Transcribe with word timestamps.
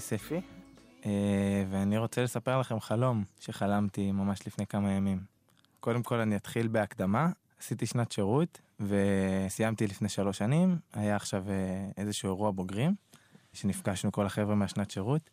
ספי, 0.00 0.40
אה, 1.06 1.64
ואני 1.70 1.98
רוצה 1.98 2.22
לספר 2.22 2.60
לכם 2.60 2.80
חלום 2.80 3.24
שחלמתי 3.40 4.12
ממש 4.12 4.46
לפני 4.46 4.66
כמה 4.66 4.92
ימים. 4.92 5.20
קודם 5.80 6.02
כל 6.02 6.20
אני 6.20 6.36
אתחיל 6.36 6.68
בהקדמה, 6.68 7.28
עשיתי 7.60 7.86
שנת 7.86 8.12
שירות 8.12 8.60
וסיימתי 8.80 9.86
לפני 9.86 10.08
שלוש 10.08 10.38
שנים, 10.38 10.78
היה 10.92 11.16
עכשיו 11.16 11.44
אה, 11.48 11.54
איזשהו 11.96 12.28
אירוע 12.28 12.50
בוגרים, 12.50 12.94
שנפגשנו 13.52 14.12
כל 14.12 14.26
החבר'ה 14.26 14.54
מהשנת 14.54 14.90
שירות. 14.90 15.30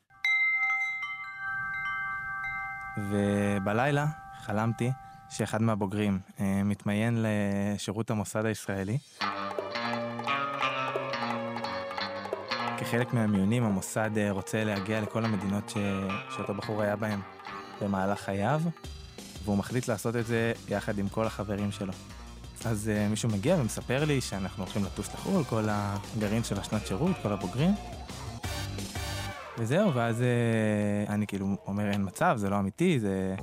ובלילה 2.97 4.05
חלמתי 4.41 4.91
שאחד 5.29 5.61
מהבוגרים 5.61 6.19
אה, 6.39 6.61
מתמיין 6.63 7.17
לשירות 7.25 8.09
המוסד 8.09 8.45
הישראלי. 8.45 8.97
כחלק 12.77 13.13
מהמיונים 13.13 13.63
המוסד 13.63 14.17
אה, 14.17 14.31
רוצה 14.31 14.63
להגיע 14.63 15.01
לכל 15.01 15.25
המדינות 15.25 15.69
ש... 15.69 15.77
שאותו 16.35 16.53
בחור 16.53 16.81
היה 16.81 16.95
בהן 16.95 17.19
במהלך 17.81 18.19
חייו, 18.19 18.61
והוא 19.43 19.57
מחליט 19.57 19.87
לעשות 19.87 20.15
את 20.15 20.25
זה 20.25 20.53
יחד 20.69 20.97
עם 20.97 21.09
כל 21.09 21.25
החברים 21.25 21.71
שלו. 21.71 21.93
אז 22.65 22.91
uh, 22.93 23.09
מישהו 23.09 23.29
מגיע 23.29 23.55
ומספר 23.59 24.05
לי 24.05 24.21
שאנחנו 24.21 24.63
הולכים 24.63 24.83
לטוס 24.83 25.13
לחו"ל, 25.13 25.43
כל 25.43 25.63
הגרעין 25.67 26.43
של 26.43 26.59
השנת 26.59 26.87
שירות, 26.87 27.15
כל 27.23 27.33
הבוגרים. 27.33 27.71
וזהו, 29.57 29.93
ואז 29.93 30.21
uh, 30.21 31.09
אני 31.09 31.27
כאילו 31.27 31.57
אומר 31.67 31.91
אין 31.91 32.05
מצב, 32.05 32.33
זה 32.37 32.49
לא 32.49 32.59
אמיתי, 32.59 32.99
זה, 32.99 33.35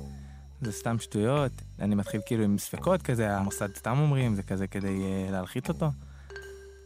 זה 0.61 0.71
סתם 0.71 0.99
שטויות. 0.99 1.51
אני 1.79 1.95
מתחיל 1.95 2.21
כאילו 2.25 2.43
עם 2.43 2.57
ספקות 2.57 3.01
כזה, 3.01 3.37
המוסד 3.37 3.75
סתם 3.75 3.97
אומרים, 3.99 4.35
זה 4.35 4.43
כזה 4.43 4.67
כדי 4.67 5.01
uh, 5.01 5.31
להלחיץ 5.31 5.69
אותו. 5.69 5.89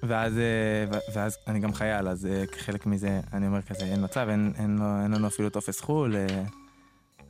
ואז, 0.03 0.33
uh, 0.33 0.95
ואז 1.13 1.37
אני 1.47 1.59
גם 1.59 1.73
חייל, 1.73 2.07
אז 2.07 2.25
uh, 2.25 2.51
כחלק 2.51 2.85
מזה 2.85 3.19
אני 3.33 3.47
אומר 3.47 3.61
כזה, 3.61 3.85
אין 3.85 4.03
מצב, 4.03 4.27
אין, 4.29 4.53
אין, 4.59 4.77
לו, 4.79 5.03
אין 5.03 5.11
לנו 5.11 5.27
אפילו 5.27 5.49
טופס 5.49 5.81
חו"ל, 5.81 6.15
uh, 6.15 6.49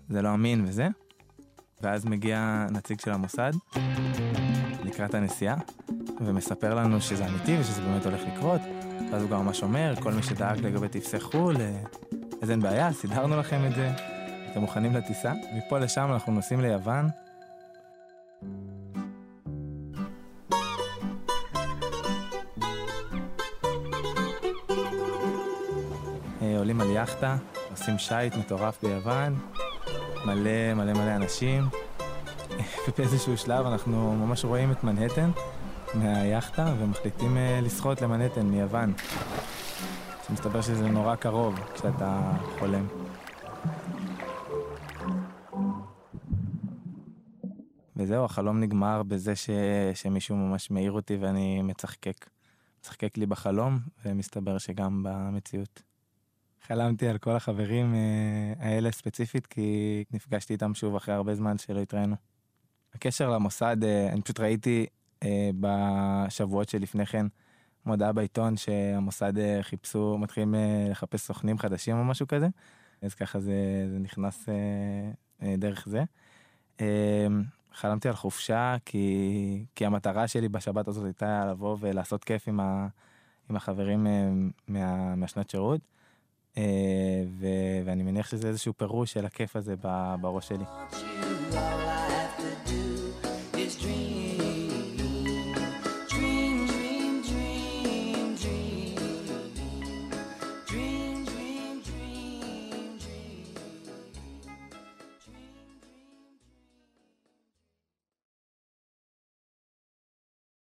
זה 0.09 0.22
לא 0.22 0.34
אמין 0.34 0.66
וזה. 0.67 0.88
ואז 1.81 2.06
מגיע 2.06 2.67
נציג 2.72 3.00
של 3.00 3.11
המוסד 3.11 3.52
לקראת 4.84 5.14
הנסיעה, 5.14 5.56
ומספר 6.22 6.76
לנו 6.76 7.02
שזה 7.02 7.28
אמיתי 7.28 7.59
ושזה 7.59 7.81
באמת 7.81 8.06
הולך 8.06 8.22
לקרות. 8.36 8.61
ואז 9.11 9.22
הוא 9.22 9.30
גם 9.30 9.45
ממש 9.45 9.64
אומר, 9.64 9.94
כל 10.00 10.14
מי 10.14 10.23
שדאג 10.23 10.66
לגבי 10.66 10.89
טפסי 10.89 11.20
חו"ל, 11.20 11.56
אה, 11.61 11.81
אז 12.42 12.52
אין 12.52 12.59
בעיה, 12.61 12.94
סידרנו 12.94 13.38
לכם 13.38 13.66
את 13.66 13.76
זה, 13.76 13.92
אתם 14.52 14.59
מוכנים 14.61 14.95
לטיסה? 14.95 15.33
מפה 15.58 15.80
לשם 15.80 16.09
אנחנו 16.14 16.33
נוסעים 16.33 16.61
ליוון. 16.61 17.08
עולים 26.42 26.82
על 26.82 26.90
יאכטה, 26.90 27.38
עושים 27.72 27.98
שייט 27.98 28.36
מטורף 28.36 28.84
ביוון, 28.84 29.40
מלא 30.26 30.73
מלא 30.73 30.94
מלא 30.94 31.16
אנשים, 31.16 31.64
ובאיזשהו 32.88 33.38
שלב 33.38 33.66
אנחנו 33.66 34.16
ממש 34.16 34.45
רואים 34.45 34.72
את 34.72 34.84
מנהטן 34.84 35.32
מהיאכטה 35.94 36.73
ומחליטים 36.80 37.38
uh, 37.38 37.66
לשחות 37.66 38.02
למנהטן 38.02 38.45
מיוון. 38.45 38.94
שמסתבר 40.28 40.62
שזה 40.62 40.88
נורא 40.88 41.16
קרוב 41.16 41.60
כשאתה 41.73 42.32
חולם. 42.60 42.88
וזהו, 47.95 48.26
החלום 48.26 48.60
נגמר 48.60 49.04
בזה 49.04 49.36
ש... 49.36 49.50
שמישהו 49.94 50.36
ממש 50.36 50.72
מעיר 50.72 50.92
אותי 50.92 51.16
ואני 51.16 51.62
מצחקק. 51.62 52.30
מצחקק 52.80 53.17
לי 53.17 53.26
בחלום, 53.26 53.80
ומסתבר 54.06 54.58
שגם 54.58 55.04
במציאות. 55.04 55.89
חלמתי 56.67 57.08
על 57.08 57.17
כל 57.17 57.36
החברים 57.36 57.95
אה, 57.95 58.53
האלה 58.59 58.92
ספציפית, 58.92 59.47
כי 59.47 60.03
נפגשתי 60.11 60.53
איתם 60.53 60.73
שוב 60.73 60.95
אחרי 60.95 61.15
הרבה 61.15 61.36
זמן 61.36 61.58
שלא 61.58 61.80
התראינו. 61.80 62.15
הקשר 62.93 63.30
למוסד, 63.30 63.83
אה, 63.83 64.09
אני 64.14 64.21
פשוט 64.21 64.39
ראיתי 64.39 64.86
אה, 65.23 65.49
בשבועות 65.59 66.69
שלפני 66.69 67.05
כן 67.05 67.25
מודעה 67.86 68.11
בעיתון 68.11 68.58
שהמוסד 68.58 69.33
חיפשו, 69.61 70.17
מתחילים 70.17 70.55
לחפש 70.89 71.21
סוכנים 71.21 71.58
חדשים 71.58 71.98
או 71.98 72.03
משהו 72.03 72.27
כזה, 72.27 72.48
אז 73.02 73.14
ככה 73.14 73.39
זה, 73.39 73.53
זה 73.92 73.99
נכנס 73.99 74.49
דרך 75.58 75.87
זה. 75.87 76.03
חלמתי 77.73 78.08
על 78.08 78.15
חופשה 78.15 78.75
כי, 78.86 79.65
כי 79.75 79.86
המטרה 79.86 80.27
שלי 80.27 80.49
בשבת 80.49 80.87
הזאת 80.87 81.05
הייתה 81.05 81.45
לבוא 81.45 81.77
ולעשות 81.80 82.23
כיף 82.23 82.48
עם, 82.48 82.59
ה, 82.59 82.87
עם 83.49 83.55
החברים 83.55 84.08
מה, 84.67 85.15
מהשנת 85.15 85.49
שירות. 85.49 85.81
ו, 87.39 87.47
ואני 87.86 88.03
מניח 88.03 88.30
שזה 88.30 88.47
איזשהו 88.47 88.73
פירוש 88.77 89.14
של 89.14 89.25
הכיף 89.25 89.55
הזה 89.55 89.75
בראש 90.21 90.47
שלי. 90.47 90.65